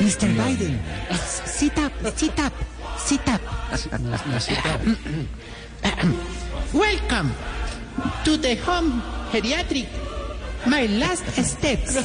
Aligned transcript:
Mr. 0.00 0.28
Biden, 0.34 0.78
sit 1.44 1.76
up, 1.78 1.92
sit 2.16 2.38
up, 2.38 2.52
sit 2.96 3.28
up. 3.28 3.40
Welcome 6.72 7.32
to 8.24 8.36
the 8.38 8.56
home 8.56 9.02
geriatric. 9.30 9.88
My 10.66 10.86
last 10.86 11.24
steps. 11.44 11.96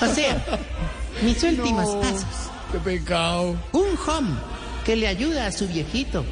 O 0.00 0.06
sea, 0.14 0.42
mis 1.22 1.42
últimos 1.44 1.94
pasos. 1.96 2.50
qué 2.72 2.78
pecado. 2.78 3.56
Un 3.72 3.96
home 4.06 4.36
que 4.84 4.96
le 4.96 5.06
ayuda 5.06 5.46
a 5.46 5.52
su 5.52 5.68
viejito 5.68 6.24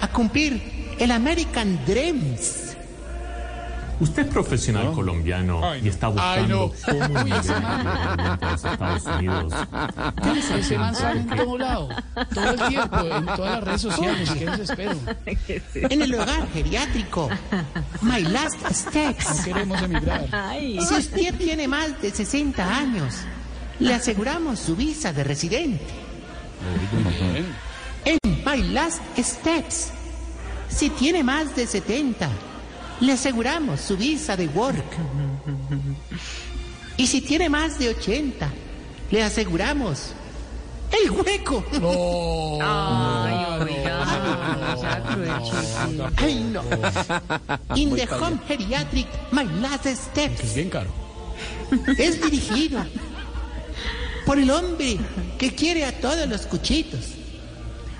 a 0.00 0.08
cumplir 0.08 0.96
el 0.98 1.10
American 1.10 1.78
Dreams. 1.86 2.67
Usted 4.00 4.26
es 4.26 4.32
profesional 4.32 4.92
colombiano 4.92 5.60
y 5.76 5.88
está 5.88 6.12
Ay, 6.16 6.46
no. 6.46 6.68
buscando 6.68 7.08
cómo 7.08 7.24
migrar 7.24 8.38
a 8.40 8.52
los 8.52 8.64
Estados 8.64 9.04
Unidos. 9.04 9.52
¿Qué 10.22 10.34
les 10.34 10.44
hace 10.44 10.60
Ese 10.60 10.78
man 10.78 10.94
sale 10.94 11.20
en 11.20 11.26
todo 11.28 11.58
lado, 11.58 11.88
todo 12.34 12.50
el 12.50 12.60
tiempo, 12.68 12.98
en 12.98 13.26
todas 13.26 13.54
las 13.54 13.64
redes 13.64 13.80
sociales. 13.82 14.30
¿Qué 14.30 14.46
desespero? 14.46 14.98
En 15.74 16.02
el 16.02 16.14
hogar 16.14 16.48
geriátrico. 16.52 17.28
My 18.02 18.22
last 18.22 18.60
steps. 18.70 19.44
Queremos 19.44 19.82
emigrar. 19.82 20.26
Si 20.60 20.94
usted 20.94 21.34
tiene 21.36 21.66
más 21.66 22.00
de 22.00 22.10
60 22.10 22.76
años, 22.76 23.14
le 23.80 23.94
aseguramos 23.94 24.58
su 24.58 24.76
visa 24.76 25.12
de 25.12 25.24
residente. 25.24 25.84
En 28.04 28.18
My 28.44 28.62
Last 28.62 29.02
Steps. 29.18 29.90
Si 30.68 30.90
tiene 30.90 31.22
más 31.22 31.54
de 31.56 31.66
70, 31.66 32.28
le 33.00 33.12
aseguramos 33.12 33.80
su 33.80 33.96
visa 33.96 34.36
de 34.36 34.48
work. 34.48 34.84
Y 36.96 37.06
si 37.06 37.20
tiene 37.20 37.48
más 37.48 37.78
de 37.78 37.90
80, 37.90 38.48
le 39.10 39.22
aseguramos 39.22 40.12
el 40.90 41.10
hueco. 41.10 41.64
Ay, 46.16 46.34
no. 46.52 46.62
In 47.76 47.94
the 47.94 48.06
home 48.06 48.38
geriatric, 48.48 49.06
My 49.30 49.44
Last 49.60 49.86
Es 49.86 49.98
Steps 49.98 50.54
bien 50.54 50.70
caro. 50.70 50.90
es 51.98 52.20
dirigido 52.22 52.84
por 54.24 54.38
el 54.38 54.50
hombre 54.50 54.98
que 55.38 55.54
quiere 55.54 55.84
a 55.84 56.00
todos 56.00 56.26
los 56.28 56.46
cuchitos. 56.46 57.17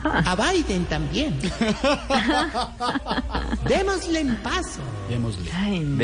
A 0.05 0.37
Biden 0.37 0.85
también. 0.87 1.37
Démosle 3.69 4.21
en 4.21 4.37
paso 4.37 4.81
Démosle. 5.09 5.51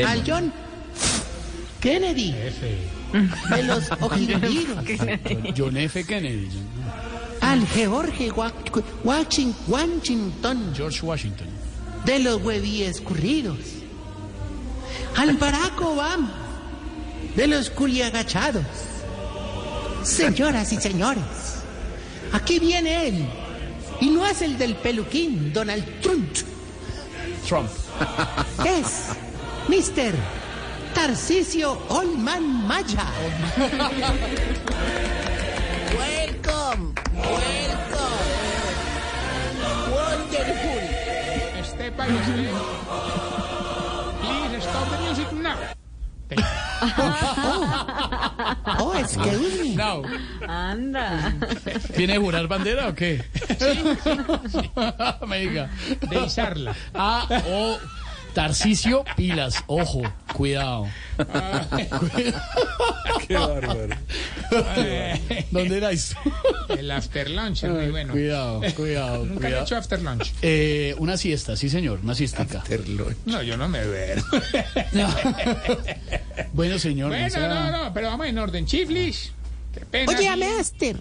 al 0.05 0.23
John 0.27 0.53
Kennedy 1.81 2.33
de 2.33 3.63
los 3.63 3.85
ojirridos, 4.01 4.85
John 5.57 5.77
F. 5.77 6.05
Kennedy. 6.05 6.49
al 7.41 7.67
George 7.69 8.31
Wa- 8.33 8.53
Washing- 9.05 9.55
Washington 9.69 10.73
George 10.75 11.01
Washington. 11.07 11.47
de 12.05 12.19
los 12.19 12.43
hueviescurridos, 12.43 13.59
al 15.17 15.37
Barack 15.37 15.81
Obama 15.81 16.33
de 17.37 17.47
los 17.47 17.71
culiagachados. 17.71 18.65
Señoras 20.03 20.71
y 20.73 20.77
señores, 20.77 21.23
aquí 22.33 22.59
viene 22.59 23.09
él, 23.09 23.27
y 24.01 24.11
no 24.11 24.27
es 24.27 24.43
el 24.43 24.59
del 24.59 24.75
peluquín, 24.77 25.53
Donald 25.53 25.85
Trump, 26.01 26.37
Trump. 27.47 27.71
es 28.67 29.11
Mr. 29.69 30.15
Tarcisio 30.95 31.79
Olman 31.89 32.67
Maya. 32.67 33.07
Welcome, 35.97 36.95
welcome. 37.15 37.75
Wonderful. 39.91 40.83
Step 41.65 41.97
by 41.97 42.07
step. 42.07 42.55
Please 44.21 44.63
stop 44.63 44.91
the 44.91 44.99
music 45.03 45.33
now. 45.33 45.59
Oh, 48.95 48.99
excuse 48.99 49.63
me. 49.63 49.75
No. 49.75 50.03
¿Tiene 51.97 52.15
que 52.15 52.19
jurar 52.19 52.47
bandera 52.49 52.89
o 52.89 52.95
qué? 52.95 53.25
Me 55.27 55.41
diga. 55.41 55.71
De 56.09 56.25
izarla. 56.25 56.75
Ah, 56.95 57.27
oh. 57.49 57.79
Tarcisio 58.35 59.05
Pilas, 59.17 59.63
ojo, 59.69 60.03
cuidado. 60.35 60.89
Qué 63.29 63.37
bárbaro. 63.37 63.97
¿Dónde 65.53 65.77
era 65.77 65.93
esto? 65.93 66.17
El 66.69 66.91
after 66.91 67.31
lunch 67.31 67.63
es 67.63 67.71
muy 67.71 67.91
bueno. 67.91 68.13
Cuidado, 68.13 68.61
cuidado, 68.75 69.19
Nunca 69.25 69.35
he 69.35 69.51
cuidado. 69.51 69.63
hecho 69.65 69.77
after 69.77 70.03
lunch. 70.03 70.33
Eh, 70.43 70.97
una 70.99 71.17
siesta, 71.17 71.55
sí 71.57 71.69
señor, 71.71 72.01
una 72.03 72.17
siestica. 72.17 72.65
No, 73.27 73.41
yo 73.43 73.57
no 73.57 73.69
me 73.69 73.85
veo. 73.87 74.21
Bueno 76.53 76.79
señor, 76.79 77.11
no 77.11 77.17
Bueno, 77.17 77.31
sea- 77.31 77.49
no, 77.71 77.85
no, 77.85 77.95
pero 77.95 78.09
vamos 78.09 78.27
en 78.27 78.39
orden. 78.39 78.67
Chiflis. 78.67 79.33
Qué 79.73 79.81
pena. 79.87 80.13
Oye, 80.13 80.31
sí, 80.33 80.41
Master. 80.57 80.97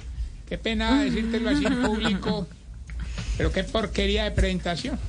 Qué 0.47 0.57
pena 0.57 1.03
decírtelo 1.03 1.49
así 1.49 1.65
en 1.65 1.81
público. 1.83 2.47
Pero 3.37 3.51
qué 3.51 3.63
porquería 3.63 4.25
de 4.25 4.31
presentación. 4.31 4.99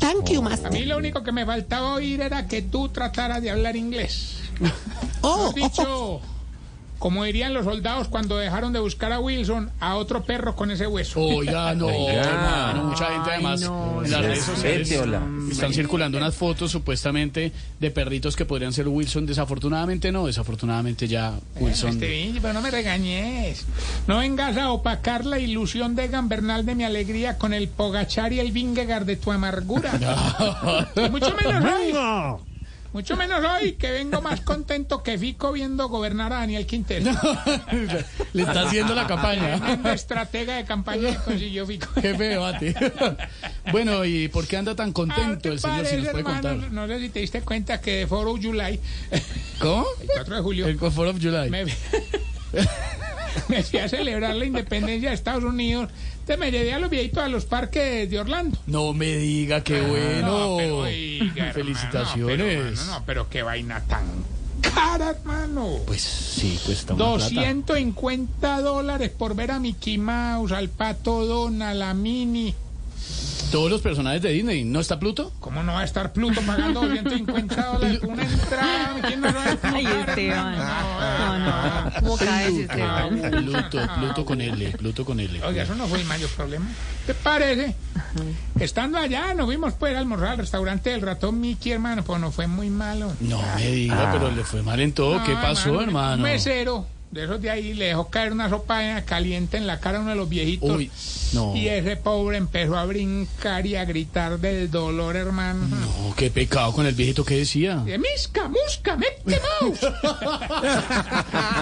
Thank 0.00 0.30
you, 0.30 0.40
A 0.40 0.42
Master. 0.50 0.72
mí 0.72 0.84
lo 0.84 0.96
único 0.98 1.22
que 1.22 1.30
me 1.32 1.46
faltaba 1.46 1.94
oír 1.94 2.20
era 2.20 2.48
que 2.48 2.62
tú 2.62 2.88
trataras 2.88 3.40
de 3.42 3.50
hablar 3.50 3.76
inglés. 3.76 4.38
Oh, 5.20 5.48
Has 5.48 5.54
dicho, 5.54 6.20
como 7.02 7.24
dirían 7.24 7.52
los 7.52 7.64
soldados 7.64 8.06
cuando 8.06 8.38
dejaron 8.38 8.72
de 8.72 8.78
buscar 8.78 9.10
a 9.10 9.18
Wilson, 9.18 9.72
a 9.80 9.96
otro 9.96 10.22
perro 10.22 10.54
con 10.54 10.70
ese 10.70 10.86
hueso. 10.86 11.18
Oiga, 11.20 11.74
no, 11.74 11.90
hermano, 11.90 12.84
mucha 12.84 13.06
gente 13.06 13.28
además 13.28 13.60
en 13.62 14.08
las 14.08 14.20
redes 14.20 14.44
sociales 14.44 14.88
están 15.50 15.74
circulando 15.74 16.16
unas 16.16 16.36
fotos 16.36 16.70
supuestamente 16.70 17.50
de 17.80 17.90
perritos 17.90 18.36
que 18.36 18.44
podrían 18.44 18.72
ser 18.72 18.86
Wilson. 18.86 19.26
Desafortunadamente 19.26 20.12
no, 20.12 20.26
desafortunadamente 20.26 21.08
ya 21.08 21.34
Wilson. 21.58 21.90
Este 21.90 22.06
bicho, 22.06 22.38
pero 22.40 22.54
no 22.54 22.60
me 22.60 22.70
regañes. 22.70 23.66
No 24.06 24.18
vengas 24.18 24.56
a 24.56 24.70
opacar 24.70 25.26
la 25.26 25.40
ilusión 25.40 25.96
de 25.96 26.06
Gambernal 26.06 26.64
de 26.64 26.76
mi 26.76 26.84
alegría 26.84 27.36
con 27.36 27.52
el 27.52 27.66
Pogachar 27.66 28.32
y 28.32 28.38
el 28.38 28.52
Vingegaard 28.52 29.06
de 29.06 29.16
tu 29.16 29.32
amargura. 29.32 29.90
Y 30.94 31.00
mucho 31.10 31.34
menos. 31.34 32.51
Mucho 32.92 33.16
menos 33.16 33.42
hoy, 33.44 33.72
que 33.72 33.90
vengo 33.90 34.20
más 34.20 34.42
contento 34.42 35.02
que 35.02 35.16
Fico 35.18 35.50
viendo 35.52 35.88
gobernar 35.88 36.32
a 36.32 36.40
Daniel 36.40 36.66
Quintero. 36.66 37.10
Le 38.34 38.42
está 38.42 38.62
haciendo 38.62 38.94
la 38.94 39.06
campaña. 39.06 39.56
Tremendo 39.58 39.90
estratega 39.92 40.56
de 40.56 40.64
campaña 40.64 41.10
que 41.10 41.16
consiguió 41.24 41.66
Fico. 41.66 41.88
Qué 42.00 42.14
feo, 42.14 42.44
Ati. 42.44 42.74
Bueno, 43.70 44.04
¿y 44.04 44.28
por 44.28 44.46
qué 44.46 44.58
anda 44.58 44.74
tan 44.74 44.90
Ah, 44.90 44.92
contento 44.92 45.38
¿te 45.38 45.48
el 45.50 45.58
señor? 45.58 45.86
Si 45.86 45.96
parece, 45.96 45.96
nos 46.02 46.08
puede 46.10 46.18
hermano? 46.20 46.48
contar. 46.50 46.72
No 46.72 46.86
sé 46.86 47.00
si 47.00 47.08
te 47.08 47.20
diste 47.20 47.40
cuenta 47.42 47.80
que 47.80 47.96
de 47.96 48.06
Foro 48.06 48.32
July, 48.32 48.78
¿Cómo? 49.58 49.86
el 50.00 50.08
4 50.14 50.36
de 50.36 50.42
julio, 50.42 50.66
El 50.66 50.76
4 50.78 51.10
of 51.10 51.16
July. 51.22 51.50
me, 51.50 51.64
me 53.48 53.62
fui 53.62 53.78
a 53.78 53.88
celebrar 53.88 54.34
la 54.34 54.44
independencia 54.44 55.08
de 55.08 55.14
Estados 55.14 55.44
Unidos. 55.44 55.88
Entonces 56.22 56.38
me 56.38 56.52
llevé 56.52 56.72
a 56.72 56.78
los 56.78 56.88
viejitos 56.88 57.24
a 57.24 57.28
los 57.28 57.46
parques 57.46 58.08
de 58.08 58.20
Orlando. 58.20 58.56
No 58.68 58.92
me 58.92 59.16
diga, 59.16 59.64
qué 59.64 59.80
bueno. 59.80 60.50
No, 60.50 60.56
pero, 60.56 60.78
oiga, 60.78 61.24
hermano, 61.26 61.52
Felicitaciones. 61.52 62.38
No, 62.38 62.44
pero, 62.44 62.68
hermano, 62.68 62.86
no, 62.86 63.02
pero 63.04 63.28
qué 63.28 63.42
vaina 63.42 63.80
tan 63.88 64.04
cara, 64.60 65.10
hermano. 65.10 65.78
Pues 65.84 66.00
sí, 66.00 66.60
cuesta 66.64 66.94
una 66.94 67.16
plata. 67.16 67.34
250 67.34 68.60
dólares 68.60 69.10
por 69.10 69.34
ver 69.34 69.50
a 69.50 69.58
Mickey 69.58 69.98
Mouse, 69.98 70.52
al 70.52 70.68
Pato 70.68 71.26
Donald, 71.26 71.62
a 71.72 71.74
la 71.74 71.94
Mini. 71.94 72.54
Todos 73.52 73.70
los 73.70 73.82
personajes 73.82 74.22
de 74.22 74.30
Disney. 74.30 74.64
¿No 74.64 74.80
está 74.80 74.98
Pluto? 74.98 75.30
¿Cómo 75.38 75.62
no 75.62 75.74
va 75.74 75.80
a 75.80 75.84
estar 75.84 76.12
Pluto 76.14 76.40
pagando 76.40 76.80
250 76.80 77.66
dólares 77.66 77.98
por 78.00 78.08
una 78.08 78.22
entrada? 78.24 78.94
metiéndose 78.94 79.36
en 79.38 79.46
el 79.46 79.58
Ay, 79.74 79.84
lugar, 79.84 80.08
Esteban. 80.08 80.54
hermano? 80.54 81.18
No, 81.18 81.38
no. 81.84 81.92
¿Cómo 82.00 82.16
caes, 82.16 82.54
Esteban? 82.54 83.20
Pluto, 83.30 83.78
Pluto 83.98 84.24
con 84.24 84.40
L, 84.40 84.70
Pluto 84.70 85.04
con 85.04 85.20
L. 85.20 85.44
Oiga, 85.44 85.62
eso 85.64 85.74
no 85.74 85.86
fue 85.86 86.00
el 86.00 86.06
mayor 86.06 86.30
problema. 86.30 86.66
¿Te 87.06 87.12
parece? 87.14 87.74
Estando 88.58 88.96
allá, 88.98 89.34
nos 89.34 89.44
fuimos 89.46 89.74
pues 89.74 89.94
a 89.94 89.98
almorzar 89.98 90.28
al 90.30 90.38
restaurante 90.38 90.88
del 90.90 91.02
ratón 91.02 91.38
Mickey, 91.40 91.72
hermano, 91.72 92.04
pues 92.04 92.20
no 92.20 92.30
fue 92.32 92.46
muy 92.46 92.70
malo. 92.70 93.12
No 93.20 93.42
me 93.56 93.66
diga, 93.70 94.10
pero 94.12 94.30
le 94.30 94.44
fue 94.44 94.62
mal 94.62 94.80
en 94.80 94.92
todo. 94.92 95.22
¿Qué 95.24 95.34
No, 95.34 95.42
pasó, 95.42 95.72
Un 95.72 95.82
hermano? 95.84 96.22
mesero, 96.22 96.86
de 97.12 97.24
esos 97.24 97.40
de 97.42 97.50
ahí, 97.50 97.74
le 97.74 97.84
dejó 97.86 98.08
caer 98.08 98.32
una 98.32 98.48
sopa 98.48 99.02
caliente 99.02 99.58
en 99.58 99.66
la 99.66 99.78
cara 99.80 99.98
a 99.98 100.00
uno 100.00 100.10
de 100.10 100.16
los 100.16 100.28
viejitos. 100.28 100.76
Uy, 100.76 100.90
no. 101.34 101.54
Y 101.54 101.68
ese 101.68 101.96
pobre 101.96 102.38
empezó 102.38 102.76
a 102.76 102.84
brincar 102.86 103.66
y 103.66 103.76
a 103.76 103.84
gritar 103.84 104.38
del 104.40 104.70
dolor, 104.70 105.14
hermano. 105.16 105.66
No, 105.68 106.14
qué 106.16 106.30
pecado 106.30 106.72
con 106.72 106.86
el 106.86 106.94
viejito 106.94 107.22
que 107.24 107.36
decía. 107.36 107.76
De 107.76 107.98
misca, 107.98 108.48
musca, 108.48 108.96
mete 108.96 109.38
mouse. 109.60 109.80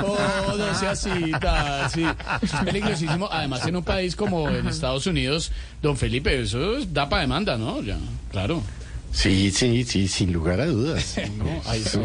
Oh, 0.02 0.54
no 0.56 0.74
sea 0.78 0.92
así, 0.92 1.10
sí. 1.92 2.02
Eso 2.42 2.56
es 2.56 2.64
peligrosísimo. 2.64 3.28
Además, 3.30 3.66
en 3.66 3.76
un 3.76 3.84
país 3.84 4.16
como 4.16 4.48
en 4.48 4.66
Estados 4.68 5.06
Unidos, 5.06 5.52
don 5.82 5.96
Felipe, 5.96 6.40
eso 6.40 6.76
es- 6.78 6.92
da 6.92 7.08
para 7.08 7.22
demanda, 7.22 7.56
¿no? 7.58 7.82
Ya, 7.82 7.98
claro. 8.30 8.62
Sí, 9.12 9.50
sí, 9.50 9.84
sí, 9.84 10.06
sin 10.08 10.32
lugar 10.32 10.60
a 10.60 10.66
dudas. 10.66 11.16
No, 11.36 11.60
ahí 11.66 11.82
sí. 11.84 11.98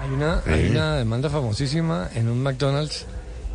Hay 0.00 0.08
una, 0.10 0.42
hay 0.46 0.68
una 0.70 0.96
demanda 0.96 1.28
famosísima 1.28 2.08
en 2.14 2.28
un 2.28 2.42
McDonald's, 2.42 3.04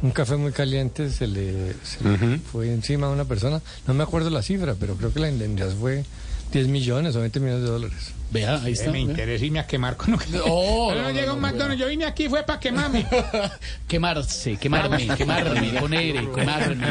un 0.04 0.12
café 0.12 0.36
muy 0.36 0.52
caliente, 0.52 1.10
se 1.10 1.26
le, 1.26 1.74
se 1.84 2.04
le 2.04 2.38
fue 2.38 2.72
encima 2.72 3.08
a 3.08 3.10
una 3.10 3.26
persona, 3.26 3.62
no 3.88 3.96
me 3.96 4.04
acuerdo 4.04 4.30
la 4.30 4.44
cifra, 4.44 4.76
pero 4.80 4.96
creo 4.96 5.12
que 5.12 5.20
la 5.20 5.30
indemnidad 5.30 5.72
fue 5.72 6.06
10 6.52 6.68
millones 6.68 7.16
o 7.16 7.22
20 7.22 7.40
millones 7.40 7.64
de 7.64 7.70
dólares. 7.70 8.12
Vea, 8.30 8.62
ahí 8.62 8.74
está. 8.74 8.92
me 8.92 8.94
vea. 8.94 9.02
interesa 9.02 9.44
irme 9.44 9.60
a 9.60 9.66
quemar 9.66 9.98
con 9.98 10.12
lo 10.12 10.18
que... 10.20 10.30
No, 10.30 10.44
Pero 10.44 10.96
no, 10.96 11.02
no, 11.02 11.10
llega 11.10 11.26
no, 11.26 11.34
un 11.34 11.42
no, 11.42 11.48
McDonald's, 11.48 11.80
yo 11.80 11.88
vine 11.88 12.06
aquí 12.06 12.30
fue 12.30 12.44
para 12.44 12.60
quemarme. 12.60 13.08
Quemarse, 13.88 14.58
quemarme, 14.58 15.08
quemarme, 15.18 15.80
con 15.80 15.94
R, 15.94 16.32
quemarme. 16.32 16.88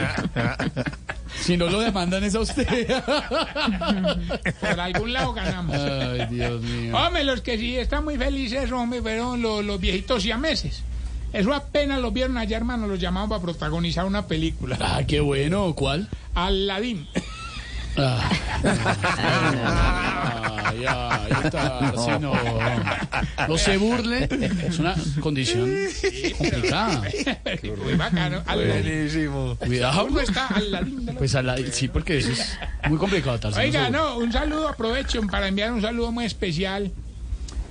Si 1.40 1.56
no 1.56 1.66
lo 1.66 1.80
demandan 1.80 2.24
es 2.24 2.34
a 2.34 2.40
usted. 2.40 2.66
Por 4.60 4.80
algún 4.80 5.12
lado 5.12 5.32
ganamos. 5.32 5.76
Ay, 5.76 6.26
Dios 6.30 6.62
mío. 6.62 6.96
Hombre, 6.96 7.24
los 7.24 7.40
que 7.40 7.58
sí 7.58 7.76
están 7.76 8.04
muy 8.04 8.16
felices, 8.16 8.70
hombre, 8.72 9.02
fueron 9.02 9.42
los, 9.42 9.64
los 9.64 9.80
viejitos 9.80 10.22
siameses. 10.22 10.82
Eso 11.32 11.52
apenas 11.52 12.00
los 12.00 12.12
vieron 12.12 12.38
allá, 12.38 12.56
hermano, 12.56 12.86
los 12.86 13.00
llamaban 13.00 13.28
para 13.28 13.42
protagonizar 13.42 14.04
una 14.04 14.26
película. 14.26 14.78
Ah, 14.80 15.02
qué 15.06 15.18
bueno. 15.20 15.74
¿Cuál? 15.74 16.08
Aladín. 16.34 17.08
Ah. 17.96 18.30
Ay, 20.66 20.84
ay, 20.88 21.50
Tarsi, 21.50 22.10
no. 22.20 22.32
No 23.48 23.58
se 23.58 23.76
burle. 23.76 24.28
Es 24.66 24.78
una 24.78 24.94
condición 25.20 25.70
complicada. 26.38 27.02
Muy 27.84 27.94
bacano. 27.94 28.42
Aladín. 28.46 29.56
Cuidado. 29.58 30.06
Uno 30.06 30.20
está 30.20 30.46
Aladín. 30.48 31.06
de 31.06 31.12
la- 31.12 31.18
Pues 31.18 31.34
a 31.34 31.42
la, 31.42 31.56
sí, 31.70 31.88
porque 31.88 32.18
eso 32.18 32.32
es 32.32 32.58
muy 32.88 32.98
complicado, 32.98 33.38
Tarsi. 33.38 33.60
Oiga, 33.60 33.84
se 33.86 33.90
burle. 33.90 33.98
no, 33.98 34.18
un 34.18 34.32
saludo, 34.32 34.68
aprovecho 34.68 35.20
para 35.30 35.48
enviar 35.48 35.72
un 35.72 35.82
saludo 35.82 36.12
muy 36.12 36.24
especial 36.24 36.90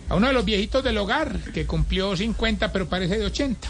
a 0.10 0.16
uno 0.16 0.28
de 0.28 0.34
los 0.34 0.46
viejitos 0.46 0.84
del 0.84 0.98
hogar 0.98 1.38
que 1.54 1.66
cumplió 1.66 2.16
50 2.16 2.72
pero 2.72 2.88
parece 2.88 3.18
de 3.18 3.26
80. 3.26 3.68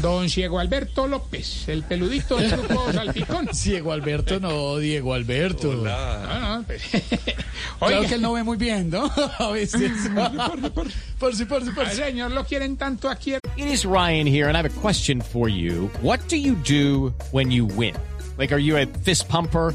Don 0.00 0.28
Ciego 0.28 0.58
Alberto 0.58 1.06
López, 1.06 1.68
el 1.68 1.82
peludito 1.82 2.36
del 2.36 2.50
grupo 2.50 2.92
Salpicón. 2.92 3.48
Ciego 3.52 3.92
Alberto, 3.92 4.40
no, 4.40 4.76
Diego 4.78 5.14
Alberto. 5.14 5.84
Ah, 5.88 6.38
no, 6.40 6.58
no, 6.58 6.64
pues, 6.64 6.82
Claro 7.78 8.02
que 8.02 8.14
él 8.14 8.22
no 8.22 8.32
ve 8.34 8.42
muy 8.42 8.56
bien, 8.56 8.90
¿no? 8.90 9.10
A 9.38 9.50
veces. 9.50 9.92
Por 11.18 11.34
si, 11.34 11.44
por 11.44 11.64
si, 11.64 11.70
por 11.70 11.88
si. 11.88 11.96
señor 11.96 12.30
lo 12.32 12.44
quieren 12.44 12.76
tanto 12.76 13.08
aquí. 13.08 13.34
It 13.56 13.66
is 13.66 13.84
Ryan 13.84 14.26
here, 14.26 14.48
and 14.48 14.56
I 14.56 14.58
have 14.58 14.66
a 14.66 14.80
question 14.80 15.20
for 15.20 15.48
you. 15.48 15.90
What 16.02 16.20
do 16.28 16.36
you 16.36 16.54
do 16.56 17.14
when 17.32 17.50
you 17.50 17.64
win? 17.64 17.94
Like, 18.38 18.52
are 18.52 18.58
you 18.60 18.76
a 18.76 18.86
fist 19.02 19.28
pumper? 19.28 19.74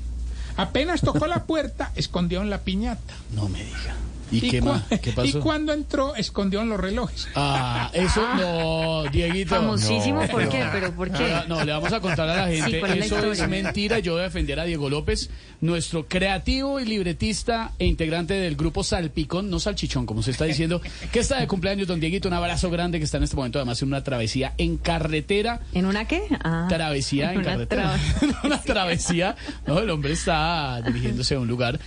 Apenas 0.61 1.01
tocó 1.01 1.25
la 1.25 1.45
puerta, 1.45 1.91
escondió 1.95 2.41
en 2.41 2.51
la 2.51 2.59
piñata. 2.59 3.15
No 3.31 3.49
me 3.49 3.63
diga. 3.63 3.95
¿Y, 4.31 4.49
qué 4.49 4.61
más? 4.61 4.83
¿Qué 5.01 5.09
y 5.09 5.13
pasó? 5.13 5.39
cuando 5.41 5.73
entró, 5.73 6.15
escondió 6.15 6.61
en 6.61 6.69
los 6.69 6.79
relojes. 6.79 7.27
Ah, 7.35 7.89
eso 7.93 8.25
no, 8.35 9.03
Dieguito. 9.11 9.55
Famosísimo, 9.55 10.21
No, 10.21 10.27
¿por 10.29 10.47
qué? 10.49 10.63
no. 10.63 10.71
¿Pero 10.71 10.91
por 10.93 11.11
qué? 11.11 11.29
No, 11.47 11.57
no, 11.59 11.65
le 11.65 11.71
vamos 11.71 11.91
a 11.93 11.99
contar 11.99 12.29
a 12.29 12.35
la 12.35 12.47
gente. 12.47 12.79
¿cuál 12.79 12.91
es 12.93 12.99
la 12.99 13.05
Eso 13.17 13.31
es 13.31 13.47
mentira. 13.49 13.99
Yo 13.99 14.13
voy 14.13 14.21
a 14.21 14.25
defender 14.25 14.59
a 14.59 14.63
Diego 14.65 14.89
López, 14.89 15.29
nuestro 15.59 16.07
creativo 16.07 16.79
y 16.79 16.85
libretista 16.85 17.71
e 17.77 17.85
integrante 17.85 18.33
del 18.35 18.55
grupo 18.55 18.83
Salpicón, 18.83 19.49
no 19.49 19.59
Salchichón, 19.59 20.05
como 20.05 20.23
se 20.23 20.31
está 20.31 20.45
diciendo, 20.45 20.81
que 21.11 21.19
está 21.19 21.39
de 21.39 21.47
cumpleaños, 21.47 21.87
don 21.87 21.99
Dieguito. 21.99 22.27
Un 22.27 22.33
abrazo 22.35 22.69
grande 22.69 22.97
que 22.99 23.05
está 23.05 23.17
en 23.17 23.23
este 23.23 23.35
momento, 23.35 23.59
además, 23.59 23.81
en 23.81 23.87
una 23.89 24.03
travesía 24.03 24.53
en 24.57 24.77
carretera. 24.77 25.59
¿En 25.73 25.85
una 25.85 26.05
qué? 26.05 26.21
Ah, 26.43 26.67
Travesía 26.69 27.33
en 27.33 27.39
una 27.39 27.51
carretera. 27.51 27.95
tra- 28.19 28.37
una 28.43 28.61
travesía. 28.61 29.35
No, 29.67 29.79
el 29.79 29.89
hombre 29.89 30.13
está 30.13 30.81
dirigiéndose 30.85 31.35
a 31.35 31.39
un 31.39 31.47
lugar. 31.47 31.79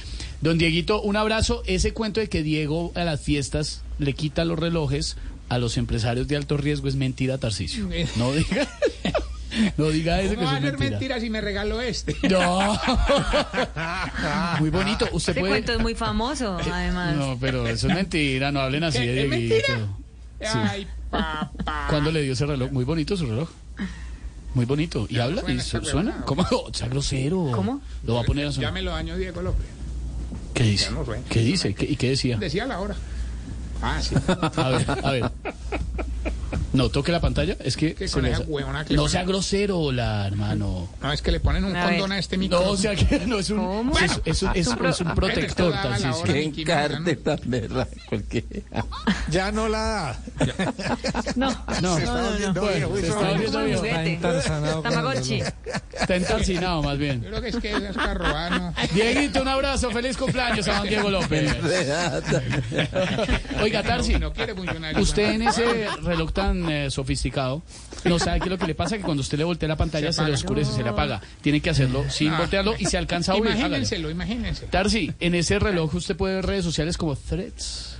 Don 0.44 0.58
Dieguito, 0.58 1.00
un 1.00 1.17
abrazo. 1.17 1.62
Ese 1.64 1.94
cuento 1.94 2.20
de 2.20 2.29
que 2.29 2.43
Diego 2.43 2.93
a 2.94 3.05
las 3.05 3.23
fiestas 3.23 3.81
le 3.99 4.12
quita 4.12 4.44
los 4.44 4.58
relojes 4.58 5.17
a 5.49 5.56
los 5.56 5.79
empresarios 5.79 6.29
de 6.29 6.37
alto 6.37 6.58
riesgo 6.58 6.87
es 6.87 6.96
mentira, 6.96 7.38
Tarcicio. 7.38 7.88
No 8.17 8.31
diga, 8.32 8.69
no 9.79 9.88
diga 9.88 10.20
eso 10.20 10.31
que 10.32 10.37
¿Cómo 10.37 10.49
va 10.50 10.52
eso 10.52 10.56
a 10.56 10.58
es 10.58 10.62
ser 10.64 10.79
mentira. 10.79 10.91
mentira 10.91 11.20
si 11.20 11.31
me 11.31 11.41
regaló 11.41 11.81
este? 11.81 12.14
No. 12.29 12.79
Muy 14.61 14.69
bonito. 14.69 15.08
Usted 15.12 15.32
Ese 15.32 15.41
puede. 15.41 15.52
cuento 15.52 15.73
es 15.73 15.79
muy 15.81 15.94
famoso, 15.94 16.58
además. 16.70 17.17
No, 17.17 17.38
pero 17.40 17.67
eso 17.67 17.88
es 17.88 17.94
mentira. 17.94 18.52
No 18.52 18.61
hablen 18.61 18.85
así 18.85 18.99
de 18.99 19.25
¿Es 19.25 19.31
Dieguito. 19.31 19.97
Ay, 20.47 20.87
papá. 21.11 21.87
¿Cuándo 21.88 22.12
le 22.12 22.20
dio 22.20 22.35
ese 22.35 22.44
reloj? 22.44 22.71
Muy 22.71 22.85
bonito 22.85 23.16
su 23.16 23.25
reloj. 23.25 23.49
Muy 24.52 24.66
bonito. 24.66 25.07
¿Y 25.09 25.18
habla? 25.21 25.40
suena 25.40 25.54
¿Y 25.54 25.61
suena? 25.90 26.23
¿Cómo? 26.26 26.47
Oh, 26.50 26.68
sea 26.73 26.88
grosero. 26.88 27.50
¿Cómo? 27.54 27.80
Lo 28.07 28.16
va 28.16 28.21
a 28.21 28.25
poner 28.25 28.45
a 28.45 28.49
Ya 28.50 28.54
sonar. 28.57 28.73
me 28.75 28.83
lo 28.83 28.90
dañó 28.90 29.16
Diego 29.16 29.40
López. 29.40 29.64
¿Qué 30.54 30.62
dice? 30.64 30.90
No. 30.92 31.04
¿Qué 31.28 31.40
dice? 31.40 31.75
¿Qué- 31.75 31.84
¿Y 31.87 31.96
qué 31.96 32.11
decía? 32.11 32.37
Decía 32.38 32.64
la 32.66 32.80
hora. 32.80 32.94
Ah, 33.82 34.00
sí. 34.00 34.14
A 34.56 34.68
ver, 34.70 34.87
a 35.04 35.11
ver. 35.11 35.30
No, 36.75 36.88
toque 36.90 37.12
la 37.12 37.21
pantalla. 37.21 37.57
Es 37.61 37.76
que. 37.76 37.95
Que 37.95 38.09
se 38.09 38.14
con 38.14 38.26
esa 38.26 38.43
huevona 38.43 38.85
que 38.85 38.95
No 38.95 39.09
sea 39.09 39.23
grosero, 39.25 39.93
la 39.93 40.26
hermano. 40.26 40.88
No, 41.00 41.12
es 41.12 41.23
que 41.23 41.31
le 41.33 41.40
ponen 41.40 41.64
un 41.64 41.75
A 41.76 41.85
ver. 41.87 41.95
condón 41.95 42.12
a 42.12 42.19
este 42.19 42.37
micro. 42.37 42.61
No, 42.61 42.71
o 42.73 42.76
sea 42.76 42.95
que 42.97 43.21
no 43.26 43.38
es 43.38 43.49
un. 43.50 43.59
¿Cómo? 43.59 43.99
Es, 43.99 44.21
es 44.25 44.43
un, 44.43 44.50
es, 44.54 44.66
es 44.66 45.00
un 45.00 45.14
protector, 45.14 45.73
Tarcisio. 45.73 46.23
Qué 46.25 46.43
encarte 46.43 47.16
tan 47.16 47.38
verdad, 47.45 47.88
porque 48.11 48.45
Ya 49.31 49.52
no 49.52 49.69
la 49.69 50.16
No, 51.37 51.50
No, 51.81 51.99
no, 51.99 52.52
no. 52.52 52.61
Bueno, 52.61 52.97
se 52.97 53.07
está 53.07 53.31
volviendo 53.31 53.64
viejo. 53.64 53.78
juguete. 53.81 54.12
entarsanado 54.14 54.83
Tamagotchi. 54.83 55.43
Está 55.93 56.16
entarcinado, 56.16 56.83
más 56.83 56.99
bien. 56.99 57.23
Yo 57.23 57.28
creo 57.31 57.43
que 57.43 57.49
es 57.50 57.57
que 57.57 57.71
esas 57.71 57.97
carrobanas. 57.97 58.75
Dieguito, 58.93 59.43
un 59.43 59.49
abrazo. 59.49 59.90
Feliz 59.93 60.16
cumpleaños 60.16 60.66
a 60.69 60.76
Juan 60.78 60.88
Diego 60.88 61.09
López. 61.11 61.54
Oiga, 63.62 63.83
Tarsi. 63.83 64.14
No 64.19 64.33
quiere 64.33 64.54
funcionar. 64.54 64.99
Usted 64.99 65.35
en 65.35 65.43
ese 65.43 65.87
reloj 66.02 66.33
tan 66.33 66.63
eh, 66.68 66.90
sofisticado 66.90 67.62
no 68.04 68.18
sabe 68.18 68.38
qué 68.40 68.44
es 68.47 68.50
lo 68.50 68.59
que 68.59 68.66
le 68.66 68.75
pasa, 68.75 68.97
que 68.97 69.02
cuando 69.02 69.21
usted 69.23 69.38
le 69.38 69.44
voltea 69.44 69.68
la 69.68 69.76
pantalla 69.76 70.12
Se 70.12 70.21
se, 70.23 70.26
le 70.28 70.35
oscurece, 70.35 70.73
se 70.73 70.83
le 70.83 70.90
apaga. 70.90 71.21
Tiene 71.40 71.61
que 71.61 71.71
hacerlo 71.71 72.04
sin 72.11 72.30
Ah. 72.33 72.38
voltearlo 72.38 72.75
y 72.78 72.85
se 72.87 72.99
alcanza 72.99 73.33
a 73.33 73.37
oír. 73.37 73.47
Imagínenselo, 73.50 74.11
imagínense. 74.11 74.66
Tarsi, 74.66 75.12
en 75.21 75.35
ese 75.35 75.59
reloj 75.59 75.94
usted 75.94 76.16
puede 76.16 76.37
ver 76.37 76.47
redes 76.47 76.64
sociales 76.64 76.97
como 76.99 77.16
Threads. 77.16 77.90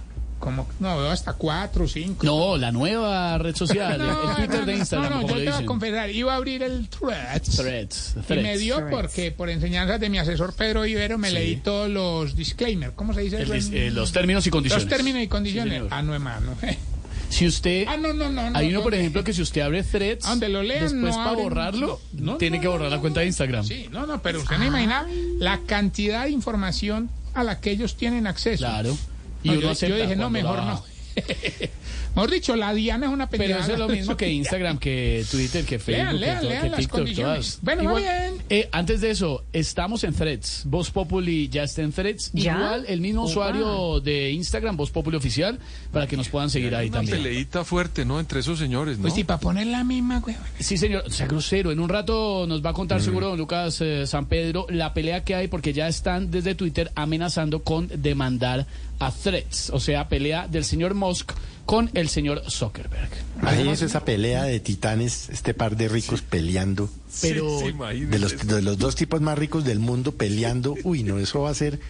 Como, 0.41 0.69
no, 0.79 0.99
veo 0.99 1.11
hasta 1.11 1.33
cuatro, 1.33 1.89
cinco. 1.89 2.27
No, 2.27 2.59
la 2.59 2.71
nueva 2.71 3.39
red 3.39 3.57
social, 3.57 3.99
el- 3.99 4.09
el 4.09 4.37
Twitter 4.37 4.61
no, 4.61 4.67
de 4.67 4.73
no, 4.73 4.79
Instagram, 4.79 5.11
No, 5.13 5.21
no, 5.23 5.29
yo 5.29 5.35
le 5.37 5.45
te 5.45 5.51
voy 5.53 5.63
a 5.63 5.67
confesar, 5.67 6.11
iba 6.11 6.35
a 6.35 6.37
abrir 6.37 6.63
el 6.63 6.87
Threads. 6.91 7.57
Threads. 7.57 8.17
Y 8.29 8.35
me 8.35 8.59
dio 8.59 8.77
Threads. 8.77 8.91
porque 8.95 9.33
por 9.33 9.49
enseñanzas 9.49 10.01
de 10.01 10.11
mi 10.11 10.19
asesor 10.19 10.53
Pedro 10.55 10.85
Ibero 10.85 11.17
me 11.17 11.29
Sí. 11.29 11.35
leí 11.35 11.57
todos 11.57 11.89
los 11.89 12.37
disclaimers. 12.37 12.93
¿Cómo 12.95 13.15
se 13.15 13.23
dice 13.23 13.37
El 13.41 13.53
eso? 13.53 13.69
en- 13.69 13.77
eh, 13.79 13.91
los 13.91 14.13
términos 14.13 14.47
y 14.47 14.51
condiciones. 14.51 14.85
Los 14.85 14.95
términos 14.95 15.23
y 15.23 15.29
condiciones. 15.29 15.81
Sí, 15.83 15.89
ah, 15.91 16.03
no, 16.03 16.13
hermano. 16.13 16.51
Si 17.29 17.47
usted... 17.47 17.87
Ah, 17.89 17.97
no, 17.97 18.13
no, 18.13 18.31
no. 18.31 18.57
Hay 18.57 18.69
uno, 18.71 18.83
por 18.83 18.95
ejemplo, 18.95 19.25
que 19.25 19.33
si 19.33 19.43
usted 19.43 19.61
abre 19.63 19.83
threads, 19.83 20.25
Ah, 20.25 20.31
donde 20.31 20.49
lo 20.49 20.63
lean, 20.63 20.83
después 20.83 21.03
no 21.03 21.11
para 21.17 21.31
abren. 21.31 21.45
borrarlo, 21.45 22.01
No, 22.13 22.37
tiene 22.37 22.61
que 22.61 22.69
borrar 22.69 22.91
la 22.91 23.01
cuenta 23.01 23.21
de. 23.21 23.27
Instagram. 23.27 23.65
Sí, 23.65 23.89
no, 23.91 24.07
no, 24.07 24.23
pero 24.23 24.41
usted 24.41 24.57
no 24.59 24.67
imagina 24.67 25.07
la 25.39 25.59
cantidad 25.67 26.25
de 26.25 26.31
información 26.31 27.11
a 27.35 27.43
la 27.43 27.61
que 27.61 27.71
ellos 27.73 27.97
tienen 27.97 28.27
acceso. 28.27 28.59
Claro. 28.65 28.97
Y 29.43 29.61
yo, 29.61 29.73
dije, 29.75 30.17
no, 30.17 30.31
mejor 30.31 30.59
la- 30.59 30.65
no. 30.65 30.85
Mejor 32.15 32.31
dicho, 32.31 32.55
la 32.57 32.73
Diana 32.73 33.07
es 33.07 33.13
una 33.13 33.29
Pero 33.29 33.43
pendejada. 33.43 33.65
eso 33.65 33.73
es 33.73 33.79
lo 33.79 33.89
mismo 33.89 34.17
que 34.17 34.29
Instagram, 34.33 34.79
que 34.79 35.25
Twitter, 35.31 35.65
que 35.65 35.79
Facebook, 35.79 36.13
lean, 36.21 36.35
que, 36.37 36.41
todo- 36.41 36.49
lean 36.51 36.63
que 36.63 36.71
las 36.71 36.79
TikTok, 36.81 36.99
condiciones. 37.01 37.37
todas. 37.57 37.59
Bueno, 37.63 37.91
muy 37.91 38.03
bien. 38.03 38.35
eh, 38.51 38.69
antes 38.73 39.01
de 39.01 39.11
eso, 39.11 39.45
estamos 39.53 40.05
en 40.05 40.15
Threads. 40.15 40.63
Voz 40.67 40.91
Populi 40.91 41.49
ya 41.49 41.65
está 41.65 41.83
en 41.83 41.93
Threads. 41.93 42.31
¿Ya? 42.33 42.55
Igual 42.57 42.85
el 42.89 43.01
mismo 43.01 43.23
Oh, 43.23 43.27
usuario 43.27 44.01
de 44.01 44.31
Instagram, 44.31 44.77
Voz 44.77 44.91
Populi 44.91 45.17
Oficial, 45.17 45.59
para 45.93 46.07
que 46.07 46.17
nos 46.17 46.29
puedan 46.29 46.51
seguir 46.51 46.75
ahí 46.77 46.89
Una 46.89 46.99
también. 46.99 47.23
peleita 47.23 47.65
fuerte, 47.65 48.05
¿no? 48.05 48.21
Entre 48.21 48.41
esos 48.41 48.59
señores, 48.59 48.97
¿no? 48.99 49.03
Pues 49.03 49.15
sí, 49.15 49.25
para 49.25 49.41
poner 49.41 49.67
la 49.67 49.83
misma, 49.85 50.21
güey. 50.21 50.37
Sí, 50.61 50.77
señor, 50.79 51.11
sea 51.11 51.27
grosero. 51.27 51.73
En 51.73 51.81
un 51.81 51.89
rato 51.89 52.47
nos 52.47 52.65
va 52.65 52.71
a 52.71 52.75
contar 52.75 53.01
seguro 53.03 53.29
don 53.29 53.39
Lucas 53.39 53.81
eh, 53.81 54.07
San 54.07 54.27
Pedro 54.27 54.67
la 54.69 54.95
pelea 54.95 55.25
que 55.25 55.35
hay 55.35 55.49
porque 55.49 55.73
ya 55.73 55.89
están 55.89 56.31
desde 56.31 56.55
Twitter 56.55 56.93
amenazando 56.95 57.63
con 57.63 57.89
demandar 57.95 58.67
a 59.01 59.11
Threads, 59.11 59.71
o 59.71 59.81
sea, 59.81 60.09
pelea 60.09 60.47
del 60.47 60.65
señor 60.65 60.95
Musk 60.95 61.33
con 61.67 61.91
el 61.95 62.09
señor 62.09 62.43
Zuckerberg. 62.51 63.09
Ahí 63.43 63.69
es 63.69 63.83
esa 63.83 64.05
pelea 64.05 64.45
de 64.45 64.61
titanes, 64.61 65.29
este 65.31 65.55
par 65.55 65.77
de 65.77 65.89
ricos 65.89 66.23
peleando. 66.23 66.91
Pero 67.23 67.59
Sí, 67.61 67.73
sí. 67.93 68.05
De 68.05 68.19
los, 68.19 68.47
de 68.47 68.63
los 68.63 68.79
dos 68.79 68.95
tipos 68.97 69.21
más 69.21 69.39
ricos 69.39 69.65
del 69.65 69.79
mundo 69.79 70.13
peleando. 70.13 70.75
Uy, 70.85 71.03
no, 71.03 71.19
eso 71.19 71.41
va 71.43 71.51
a 71.51 71.55
ser, 71.55 71.81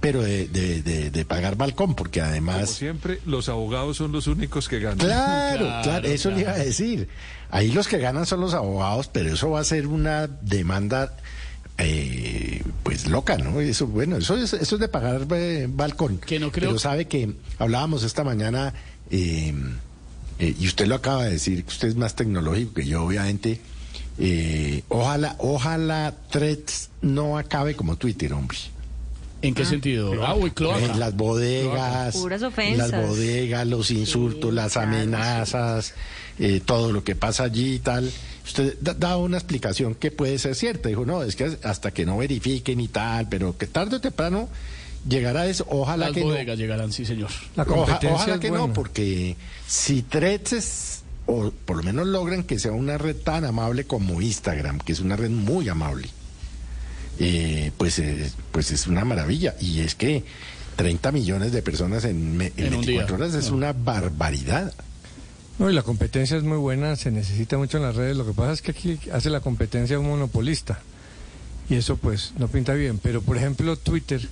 pero 0.00 0.22
de, 0.22 0.46
de, 0.48 0.82
de- 0.82 1.10
de 1.10 1.24
pagar 1.24 1.56
balcón, 1.56 1.94
porque 1.94 2.20
Como 2.20 2.30
además... 2.30 2.70
siempre, 2.70 3.20
los 3.26 3.48
abogados 3.48 3.96
son 3.96 4.12
los 4.12 4.26
únicos 4.26 4.68
que 4.68 4.78
ganan. 4.80 4.98
Claro, 4.98 5.58
Claro, 5.66 5.82
claro, 5.82 6.08
eso 6.08 6.30
le 6.30 6.40
iba 6.42 6.52
a 6.52 6.58
decir. 6.58 7.08
Ahí 7.50 7.72
los 7.72 7.88
que 7.88 7.98
ganan 7.98 8.26
son 8.26 8.40
los 8.40 8.54
abogados, 8.54 9.08
pero 9.12 9.34
eso 9.34 9.50
va 9.50 9.60
a 9.60 9.64
ser 9.64 9.86
una 9.88 10.28
demanda, 10.28 11.16
eh, 11.78 12.62
pues 12.82 13.08
loca, 13.08 13.36
¿no? 13.38 13.60
Eso, 13.60 13.86
bueno, 13.86 14.16
eso 14.18 14.36
es, 14.36 14.52
eso 14.52 14.76
es 14.76 14.80
de 14.80 14.88
pagar 14.88 15.26
eh, 15.32 15.66
balcón. 15.68 16.18
Que 16.18 16.38
no 16.38 16.52
creo- 16.52 16.68
Pero 16.70 16.78
sabe 16.78 17.06
que 17.08 17.34
hablábamos 17.58 18.02
esta 18.04 18.22
mañana, 18.24 18.74
eh, 19.10 19.52
eh, 20.38 20.54
y 20.58 20.66
usted 20.66 20.86
lo 20.86 20.94
acaba 20.96 21.24
de 21.24 21.32
decir, 21.32 21.62
que 21.64 21.68
usted 21.70 21.88
es 21.88 21.96
más 21.96 22.14
tecnológico 22.16 22.74
que 22.74 22.86
yo, 22.86 23.04
obviamente. 23.04 23.60
eh, 24.18 24.82
ojalá, 24.88 25.34
ojalá 25.38 26.14
Threads 26.30 26.90
no 27.02 27.38
acabe 27.38 27.74
como 27.74 27.96
Twitter, 27.96 28.32
hombre. 28.32 28.58
¿en 29.42 29.54
qué 29.54 29.64
sentido? 29.64 30.22
Ah, 30.26 30.34
uy, 30.34 30.50
cloaca. 30.50 30.84
En 30.84 31.00
las 31.00 31.16
bodegas, 31.16 32.14
Puras 32.16 32.42
en 32.42 32.48
ofensas. 32.48 32.90
las 32.90 33.06
bodegas, 33.08 33.66
los 33.66 33.90
insultos, 33.90 34.52
las 34.52 34.74
claro, 34.74 34.88
amenazas, 34.88 35.94
eh, 36.38 36.60
todo 36.62 36.92
lo 36.92 37.02
que 37.04 37.16
pasa 37.16 37.44
allí 37.44 37.76
y 37.76 37.78
tal. 37.78 38.10
Usted 38.44 38.76
da, 38.82 38.92
da 38.92 39.16
una 39.16 39.38
explicación 39.38 39.94
que 39.94 40.10
puede 40.10 40.38
ser 40.38 40.54
cierta. 40.56 40.90
Dijo, 40.90 41.06
no, 41.06 41.22
es 41.22 41.36
que 41.36 41.56
hasta 41.62 41.90
que 41.90 42.04
no 42.04 42.18
verifiquen 42.18 42.80
y 42.80 42.88
tal, 42.88 43.28
pero 43.30 43.56
que 43.56 43.66
tarde 43.66 43.96
o 43.96 44.00
temprano 44.02 44.48
llegará 45.08 45.46
eso. 45.46 45.66
Ojalá 45.68 46.06
Las 46.06 46.14
que 46.14 46.22
bodegas 46.22 46.58
llegarán, 46.58 46.92
sí, 46.92 47.04
señor. 47.04 47.30
La 47.56 47.64
no. 47.64 47.72
Oja- 47.72 47.84
competencia 47.86 48.14
ojalá 48.14 48.34
es 48.34 48.40
que 48.40 48.50
buena. 48.50 48.66
no, 48.66 48.72
porque 48.72 49.36
si 49.66 50.02
Threads 50.02 50.52
es, 50.52 51.02
o 51.26 51.50
por 51.64 51.76
lo 51.78 51.82
menos 51.82 52.06
logran 52.06 52.42
que 52.44 52.58
sea 52.58 52.72
una 52.72 52.98
red 52.98 53.16
tan 53.16 53.44
amable 53.44 53.84
como 53.84 54.20
Instagram, 54.20 54.78
que 54.78 54.92
es 54.92 55.00
una 55.00 55.16
red 55.16 55.30
muy 55.30 55.68
amable 55.68 56.08
eh, 57.18 57.70
pues, 57.76 57.98
eh, 57.98 58.30
pues 58.52 58.70
es 58.70 58.86
una 58.86 59.04
maravilla. 59.04 59.54
Y 59.60 59.80
es 59.80 59.94
que 59.94 60.24
30 60.76 61.12
millones 61.12 61.52
de 61.52 61.62
personas 61.62 62.04
en, 62.04 62.36
me- 62.36 62.52
en 62.56 62.66
En 62.66 62.74
un 62.74 62.80
24 62.80 63.16
día. 63.16 63.24
horas 63.26 63.34
es 63.36 63.50
No. 63.50 63.56
una 63.56 63.72
barbaridad. 63.72 64.72
No, 65.58 65.68
y 65.68 65.74
la 65.74 65.82
competencia 65.82 66.38
es 66.38 66.42
muy 66.42 66.56
buena, 66.56 66.96
se 66.96 67.10
necesita 67.10 67.58
mucho 67.58 67.76
en 67.76 67.82
las 67.82 67.94
redes. 67.94 68.16
Lo 68.16 68.24
que 68.26 68.32
pasa 68.32 68.52
es 68.52 68.62
que 68.62 68.70
aquí 68.70 68.98
hace 69.12 69.28
la 69.28 69.40
competencia 69.40 69.98
un 69.98 70.08
monopolista. 70.08 70.80
Y 71.68 71.74
eso 71.74 71.96
pues 71.98 72.32
no 72.38 72.48
pinta 72.48 72.72
bien. 72.72 72.98
Pero 72.98 73.20
por 73.20 73.36
ejemplo 73.36 73.76
Twitter 73.76 74.26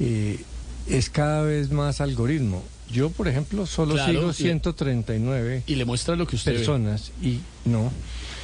eh, 0.00 0.38
es 0.88 1.10
cada 1.10 1.42
vez 1.42 1.70
más 1.70 2.00
algoritmo. 2.00 2.64
Yo 2.92 3.10
por 3.10 3.28
ejemplo 3.28 3.66
solo 3.66 3.94
Claro, 3.94 4.12
sigo 4.12 4.30
y- 4.30 4.34
139 4.34 5.62
Y 5.66 5.76
le 5.76 5.84
muestra 5.84 6.16
lo 6.16 6.26
que 6.26 6.34
usted 6.36 6.52
ve. 6.52 6.58
personas 6.58 7.12
y 7.22 7.38
no. 7.64 7.90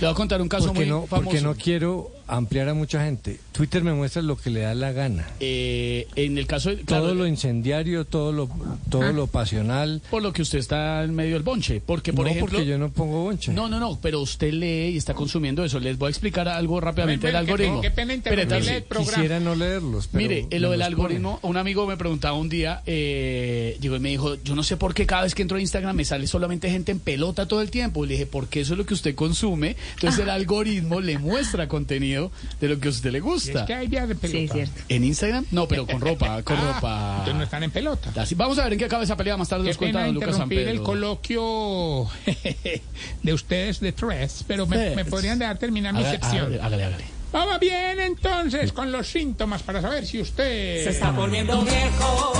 Le 0.00 0.06
voy 0.06 0.12
a 0.12 0.14
contar 0.14 0.42
un 0.42 0.48
caso 0.48 0.66
Porque 0.66 0.80
muy 0.80 0.88
no, 0.90 1.06
famoso. 1.06 1.24
porque 1.24 1.40
no 1.40 1.54
quiero 1.54 2.12
ampliar 2.28 2.68
a 2.68 2.74
mucha 2.74 3.02
gente. 3.02 3.38
Twitter 3.52 3.82
me 3.82 3.94
muestra 3.94 4.20
lo 4.20 4.36
que 4.36 4.50
le 4.50 4.60
da 4.60 4.74
la 4.74 4.92
gana. 4.92 5.26
Eh, 5.40 6.06
en 6.16 6.36
el 6.36 6.46
caso 6.46 6.68
de... 6.68 6.82
claro, 6.82 7.04
todo 7.04 7.14
lo 7.14 7.26
incendiario, 7.26 8.04
todo 8.04 8.30
lo, 8.30 8.50
todo 8.90 9.12
lo 9.12 9.26
pasional. 9.26 10.02
por 10.10 10.22
lo 10.22 10.34
que 10.34 10.42
usted 10.42 10.58
está 10.58 11.02
en 11.02 11.14
medio 11.14 11.34
del 11.34 11.44
bonche. 11.44 11.80
Porque, 11.80 12.12
por 12.12 12.26
no, 12.26 12.30
ejemplo... 12.30 12.52
porque 12.56 12.66
yo 12.66 12.76
no 12.76 12.90
pongo 12.90 13.22
bonche. 13.22 13.52
No, 13.54 13.68
no, 13.70 13.80
no, 13.80 13.98
pero 14.02 14.20
usted 14.20 14.52
lee 14.52 14.88
y 14.90 14.96
está 14.98 15.14
consumiendo 15.14 15.64
eso. 15.64 15.80
Les 15.80 15.96
voy 15.96 16.08
a 16.08 16.10
explicar 16.10 16.46
algo 16.46 16.78
rápidamente 16.78 17.28
del 17.28 17.36
algoritmo. 17.36 17.80
qué 17.80 17.90
pena 17.90 18.12
interrumpirle 18.12 18.58
Espere, 18.58 18.76
el 18.76 18.82
programa. 18.84 19.12
Quisiera 19.14 19.40
no 19.40 19.54
leerlos. 19.54 20.08
pero 20.08 20.22
Mire, 20.22 20.46
eh, 20.50 20.60
lo 20.60 20.72
del 20.72 20.82
algoritmo, 20.82 21.38
un 21.40 21.56
amigo 21.56 21.86
me 21.86 21.96
preguntaba 21.96 22.36
un 22.36 22.50
día, 22.50 22.82
eh, 22.84 23.78
llegó 23.80 23.96
y 23.96 24.00
me 24.00 24.10
dijo, 24.10 24.34
yo 24.42 24.54
no 24.54 24.62
sé 24.62 24.76
por 24.76 24.92
qué 24.92 25.06
cada 25.06 25.22
vez 25.22 25.34
que 25.34 25.40
entro 25.40 25.56
a 25.56 25.60
Instagram 25.60 25.96
me 25.96 26.04
sale 26.04 26.26
solamente 26.26 26.70
gente 26.70 26.92
en 26.92 26.98
pelota 26.98 27.46
todo 27.46 27.62
el 27.62 27.70
tiempo. 27.70 28.04
Y 28.04 28.08
le 28.08 28.14
dije, 28.14 28.26
porque 28.26 28.60
eso 28.60 28.74
es 28.74 28.78
lo 28.78 28.84
que 28.84 28.92
usted 28.92 29.05
consume. 29.14 29.76
Entonces 29.94 30.20
el 30.20 30.30
algoritmo 30.30 31.00
le 31.00 31.18
muestra 31.18 31.68
contenido 31.68 32.30
de 32.60 32.68
lo 32.68 32.78
que 32.80 32.88
a 32.88 32.90
usted 32.90 33.12
le 33.12 33.20
gusta. 33.20 33.60
es 33.60 33.66
que 33.66 33.74
hay 33.74 33.86
días 33.88 34.08
de 34.08 34.14
pelota. 34.14 34.38
Sí, 34.38 34.48
cierto. 34.48 34.82
¿En 34.88 35.04
Instagram? 35.04 35.44
No, 35.50 35.68
pero 35.68 35.86
con 35.86 36.00
ropa, 36.00 36.42
con 36.44 36.56
Ah, 36.56 36.72
ropa. 36.74 37.10
Entonces 37.18 37.34
no 37.36 37.42
están 37.44 37.62
en 37.62 37.70
pelota. 37.70 38.12
Así, 38.16 38.34
vamos 38.34 38.58
a 38.58 38.64
ver 38.64 38.72
en 38.72 38.78
qué 38.78 38.84
acaba 38.86 39.04
esa 39.04 39.16
pelea 39.16 39.36
más 39.36 39.48
tarde. 39.48 39.64
Qué 39.64 39.70
Nos 39.70 39.76
cuenta 39.78 40.04
don 40.06 40.14
Lucas 40.14 40.36
San 40.36 40.44
interrumpir 40.44 40.58
el 40.60 40.66
Pedro. 40.80 40.84
coloquio 40.84 42.08
de 43.22 43.32
ustedes 43.34 43.80
de 43.80 43.92
tres, 43.92 44.44
pero 44.46 44.66
me, 44.66 44.94
me 44.96 45.04
podrían 45.04 45.38
dejar 45.38 45.58
terminar 45.58 45.94
mi 45.94 46.02
sección. 46.04 46.54
Hágale, 46.60 46.84
hágale. 46.84 47.04
Vamos 47.32 47.58
bien 47.60 48.00
entonces 48.00 48.72
con 48.72 48.90
los 48.92 49.08
síntomas 49.08 49.62
para 49.62 49.82
saber 49.82 50.06
si 50.06 50.20
usted... 50.20 50.84
Se 50.84 50.90
está 50.90 51.10
volviendo 51.10 51.60
viejo, 51.62 52.32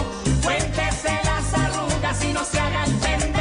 cuéntese 0.42 1.11
las 1.25 1.52
arrugas 1.54 2.25
y 2.25 2.32
no 2.32 2.44
se 2.44 2.58
haga 2.58 2.85
el 2.85 2.92
pendejo. 2.92 3.36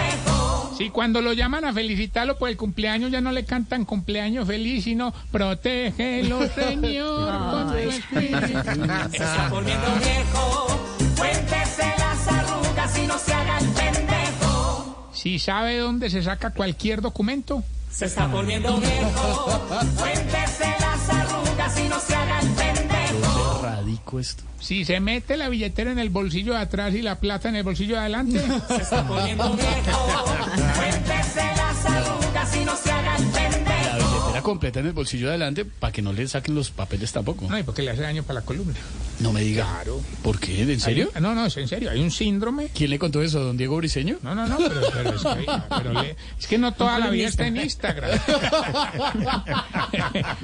Si 0.77 0.89
cuando 0.89 1.21
lo 1.21 1.33
llaman 1.33 1.63
a 1.65 1.73
felicitarlo 1.73 2.37
por 2.37 2.49
el 2.49 2.57
cumpleaños 2.57 3.11
ya 3.11 3.21
no 3.21 3.31
le 3.31 3.45
cantan 3.45 3.85
cumpleaños 3.85 4.45
feliz, 4.47 4.83
sino 4.83 5.13
protégelo, 5.31 6.47
señor. 6.55 7.51
con 7.51 7.71
tu 7.71 7.77
espíritu". 7.77 8.47
Se 8.47 9.17
está 9.17 9.47
volviendo 9.49 9.87
viejo, 9.95 10.67
cuéntese 11.17 11.83
las 11.97 12.27
arrugas 12.27 12.97
y 12.97 13.07
no 13.07 13.17
se 13.17 13.33
haga 13.33 13.57
el 13.59 13.67
pendejo. 13.69 15.09
Si 15.13 15.39
sabe 15.39 15.77
dónde 15.77 16.09
se 16.09 16.21
saca 16.21 16.51
cualquier 16.51 17.01
documento, 17.01 17.63
Se 17.89 18.05
está 18.05 18.27
volviendo 18.27 18.77
viejo, 18.77 19.61
cuéntese 19.97 20.44
esto. 24.19 24.43
si 24.59 24.85
se 24.85 24.99
mete 24.99 25.35
la 25.37 25.49
billetera 25.49 25.91
en 25.91 25.99
el 25.99 26.09
bolsillo 26.09 26.53
de 26.53 26.59
atrás 26.59 26.93
y 26.93 27.01
la 27.01 27.19
plata 27.19 27.49
en 27.49 27.55
el 27.55 27.63
bolsillo 27.63 27.95
de 27.95 28.01
adelante, 28.01 28.41
Se 28.67 28.81
está 28.81 29.01
volviendo 29.01 29.51
viejo, 29.55 30.07
cuéntese 30.75 31.41
las 31.57 31.85
arrugas 31.85 32.55
y 32.55 32.65
no 32.65 32.75
se 32.75 32.91
haga 32.91 33.14
completa 34.45 34.79
en 34.79 34.85
el 34.85 34.93
bolsillo 34.93 35.25
de 35.25 35.31
adelante 35.31 35.65
para 35.65 35.91
que 35.91 36.01
no 36.03 36.13
le 36.13 36.27
saquen 36.27 36.53
los 36.55 36.69
papeles 36.69 37.11
tampoco. 37.11 37.47
no, 37.49 37.57
y 37.57 37.63
porque 37.63 37.81
le 37.81 37.89
hace 37.91 38.01
daño 38.03 38.21
para 38.23 38.39
la 38.41 38.45
columna. 38.45 38.75
No 39.19 39.31
me 39.33 39.41
diga. 39.41 39.63
Claro. 39.65 40.01
¿Por 40.21 40.39
qué? 40.39 40.61
¿En 40.61 40.79
serio? 40.79 41.09
Hay- 41.15 41.21
no, 41.21 41.33
no, 41.33 41.45
es 41.45 41.57
en 41.57 41.67
serio. 41.67 41.89
Hay 41.89 41.99
un 42.01 42.11
síndrome. 42.11 42.69
¿Quién 42.69 42.89
le 42.91 42.99
contó 42.99 43.21
eso? 43.23 43.39
¿Don 43.43 43.57
Diego 43.57 43.77
Briseño? 43.77 44.17
No, 44.21 44.35
no, 44.35 44.45
no, 44.45 44.57
pero, 44.57 44.81
pero 44.93 45.15
es, 45.15 45.21
que, 45.21 45.27
hay- 45.29 45.45
pero 45.77 45.93
le- 46.01 46.15
es 46.39 46.47
que 46.47 46.57
no 46.57 46.73
toda 46.75 46.99
la 46.99 47.09
vida 47.09 47.27
está 47.27 47.47
en 47.47 47.57
Instagram. 47.57 48.11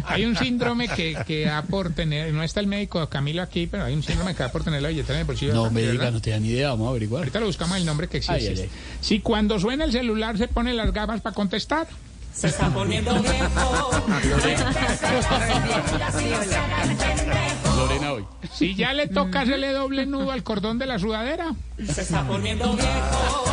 hay 0.06 0.26
un 0.26 0.36
síndrome 0.38 0.88
que, 0.88 1.18
que 1.28 1.46
da 1.46 1.62
por 1.64 1.92
tener, 1.94 2.34
no 2.34 2.44
está 2.44 2.60
el 2.60 2.68
médico 2.68 3.08
Camilo 3.10 3.42
aquí, 3.42 3.68
pero 3.68 3.84
hay 3.86 3.94
un 3.94 4.04
síndrome 4.04 4.34
que 4.36 4.44
da 4.44 4.52
por 4.52 4.64
tener 4.64 4.82
la 4.82 4.90
billetera 4.90 5.16
en 5.16 5.22
el 5.22 5.28
bolsillo. 5.28 5.52
de 5.52 5.58
No 5.58 5.70
me 5.72 5.82
diga, 5.82 6.12
no 6.12 6.22
tenía 6.22 6.40
ni 6.40 6.50
idea. 6.50 6.70
Vamos 6.70 6.88
a 6.88 6.90
averiguar. 6.92 7.20
Ahorita 7.22 7.40
lo 7.40 7.46
buscamos 7.48 7.78
el 7.78 7.86
nombre 7.86 8.08
que 8.08 8.18
existe. 8.18 8.42
Ay, 8.50 8.56
ay, 8.56 8.62
ay. 8.64 8.70
Si 9.02 9.20
cuando 9.20 9.60
suena 9.60 9.86
el 9.86 9.92
celular 9.92 10.38
se 10.38 10.48
pone 10.48 10.74
las 10.74 10.92
gafas 10.94 11.22
para 11.22 11.36
contestar. 11.36 11.88
Se 12.34 12.48
está 12.48 12.70
volviendo 12.70 13.14
viejo, 13.22 13.92
cuéntese 14.08 15.14
las 15.14 15.32
arrugas 15.32 16.22
y 16.22 16.30
no 16.30 16.44
se 16.44 16.56
haga 16.56 16.84
el 16.84 16.96
pendejo. 16.98 17.76
Lorena 17.78 18.14
hoy. 18.14 18.26
Si 18.54 18.76
ya 18.76 18.94
le 18.94 19.08
toca 19.08 19.42
hacerle 19.42 19.72
doble 19.72 20.06
nudo 20.06 20.32
al 20.32 20.44
cordón 20.44 20.80
de 20.80 20.86
la 20.88 20.98
sudadera. 20.98 21.54
Se 21.78 22.02
está 22.02 22.24
volviendo 22.24 22.74
viejo, 22.74 23.44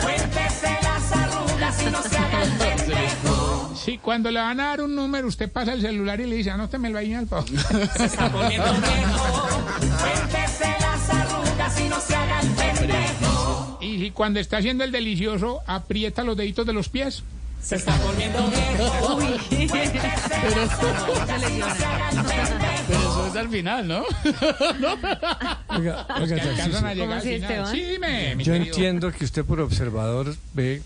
cuéntese 0.00 0.78
las 0.82 1.12
arrugas 1.12 1.82
y 1.82 1.90
no 1.90 2.02
se 2.02 2.16
haga 2.16 2.42
el 2.42 2.52
pendejo. 2.52 3.74
Si 3.74 3.98
cuando 3.98 4.30
le 4.30 4.40
van 4.40 4.60
a 4.60 4.68
dar 4.68 4.82
un 4.82 4.94
número 4.94 5.26
usted 5.28 5.50
pasa 5.50 5.72
el 5.72 5.80
celular 5.80 6.20
y 6.20 6.26
le 6.26 6.36
dice, 6.36 6.50
anótemelo 6.50 6.98
ahí 6.98 7.12
al 7.14 7.26
favor. 7.26 7.48
Se 7.96 8.04
está 8.04 8.28
volviendo 8.28 8.72
viejo, 8.72 9.48
cuéntese 10.00 10.76
las 10.80 11.10
arrugas 11.10 11.80
y 11.80 11.88
no 11.88 12.00
se 12.00 12.14
haga 12.14 12.40
el 12.40 12.48
pendejo. 12.50 13.78
Y 13.80 13.98
si 13.98 14.10
cuando 14.10 14.40
está 14.40 14.58
haciendo 14.58 14.84
el 14.84 14.92
delicioso 14.92 15.60
aprieta 15.66 16.22
los 16.22 16.36
deditos 16.36 16.64
de 16.64 16.72
los 16.72 16.88
pies. 16.88 17.24
Se 17.62 17.76
está 17.76 17.96
volviendo 17.98 18.48
viejo, 18.48 19.16
cuéntese 19.16 20.56
las 20.56 20.72
arrugas 20.72 21.50
y 21.50 21.58
no 21.58 21.74
se 21.74 21.84
haga 21.84 22.08
el 22.10 22.16
pendejo. 22.16 22.84
Pero 22.86 22.98
eso 23.00 23.22
después 23.24 23.36
al 23.36 23.48
final, 23.50 23.88
¿no? 23.88 24.04
Oiga, 25.76 26.06
oiga, 26.20 26.34
Que 26.36 26.40
alcanzan 26.40 26.86
a 26.86 26.94
Tarcisio, 26.94 26.94
llegar 26.94 26.96
¿Cómo 26.96 27.12
al 27.12 27.18
así, 27.18 27.28
final. 27.34 27.50
Esteban? 27.50 27.72
Sí, 27.74 27.82
dime, 27.84 28.36
mi 28.36 28.44
yo 28.44 28.52
querido. 28.52 28.74
entiendo 28.74 29.12
que 29.12 29.24
usted 29.24 29.44
por 29.44 29.60
observador 29.60 30.34
ve 30.54 30.82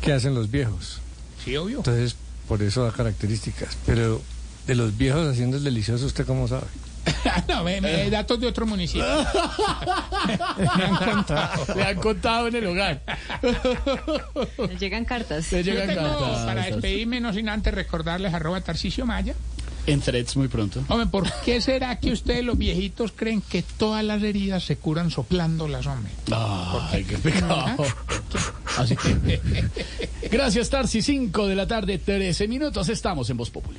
qué 0.00 0.12
hacen 0.12 0.34
los 0.34 0.50
viejos. 0.50 1.00
Sí, 1.44 1.56
obvio. 1.56 1.78
Entonces, 1.78 2.16
por 2.46 2.62
eso 2.62 2.84
da 2.84 2.92
características. 2.92 3.76
Pero 3.86 4.22
de 4.66 4.74
los 4.74 4.96
viejos 4.96 5.26
haciendo 5.26 5.56
el 5.56 5.64
delicioso, 5.64 6.06
¿usted 6.06 6.24
cómo 6.26 6.46
sabe? 6.46 6.66
no, 7.48 7.64
me, 7.64 7.80
me- 7.80 8.10
datos 8.10 8.40
de 8.40 8.46
otro 8.46 8.66
municipio. 8.66 9.04
me 10.76 10.84
han 10.84 10.96
contado. 10.96 11.74
Le 11.74 11.82
han 11.84 11.96
contado 12.00 12.48
en 12.48 12.56
el 12.56 12.66
hogar. 12.66 13.02
Le 14.58 14.76
llegan 14.78 15.04
cartas. 15.04 15.50
Le 15.52 15.62
Yo 15.62 15.72
llegan 15.72 15.88
tengo, 15.88 16.02
cartas. 16.02 16.44
para 16.46 16.64
despedirme, 16.66 17.20
no 17.20 17.32
sin 17.32 17.48
antes 17.48 17.72
recordarles 17.74 18.34
arroba 18.34 18.60
Tarcicio 18.60 19.06
Maya. 19.06 19.34
En 19.86 20.00
threads 20.00 20.36
muy 20.36 20.48
pronto. 20.48 20.82
Hombre, 20.88 21.06
¿por 21.06 21.30
qué 21.44 21.60
será 21.60 22.00
que 22.00 22.10
ustedes 22.10 22.42
los 22.44 22.58
viejitos 22.58 23.12
creen 23.14 23.40
que 23.40 23.62
todas 23.62 24.02
las 24.02 24.20
heridas 24.20 24.64
se 24.64 24.76
curan 24.78 25.12
soplándolas, 25.12 25.86
hombre? 25.86 26.10
Ay, 26.90 27.04
qué 27.04 27.16
pecado. 27.18 27.76
Así 28.78 28.96
que. 28.96 29.38
Gracias, 30.28 30.70
Tarsi. 30.70 31.02
5 31.02 31.46
de 31.46 31.54
la 31.54 31.68
tarde, 31.68 31.98
13 31.98 32.48
minutos. 32.48 32.88
Estamos 32.88 33.30
en 33.30 33.36
Voz 33.36 33.50
Populi. 33.50 33.78